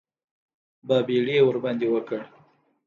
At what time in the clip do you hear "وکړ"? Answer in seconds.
1.89-2.21